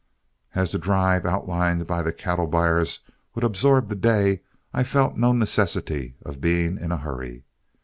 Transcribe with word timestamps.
As 0.55 0.71
the 0.71 0.79
drive 0.79 1.27
outlined 1.27 1.85
by 1.85 2.01
the 2.01 2.11
cattle 2.11 2.47
buyers 2.47 3.01
would 3.35 3.43
absorb 3.43 3.87
the 3.87 3.93
day, 3.95 4.41
I 4.73 4.81
felt 4.81 5.15
no 5.15 5.31
necessity 5.31 6.15
of 6.25 6.41
being 6.41 6.79
in 6.79 6.91
a 6.91 6.97
hurry. 6.97 7.43